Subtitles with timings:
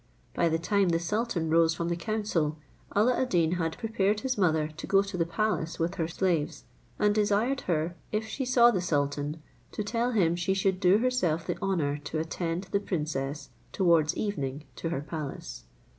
[0.33, 2.57] By the time the sultan rose from the council,
[2.95, 6.63] Alla ad Deen had prepared his mother to go to the palace with her slaves,
[6.97, 11.45] and desired her, if she saw the sultan, to tell him she should do herself
[11.45, 15.65] the honour to attend the princess towards evening to her palace.